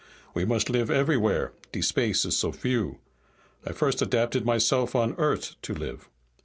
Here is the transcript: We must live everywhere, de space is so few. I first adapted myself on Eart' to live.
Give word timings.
We 0.33 0.45
must 0.45 0.67
live 0.71 0.89
everywhere, 0.89 1.53
de 1.71 1.83
space 1.83 2.25
is 2.25 2.35
so 2.35 2.51
few. 2.51 2.97
I 3.63 3.71
first 3.71 4.01
adapted 4.01 4.43
myself 4.47 4.95
on 4.95 5.13
Eart' 5.19 5.57
to 5.61 5.75
live. 5.75 6.09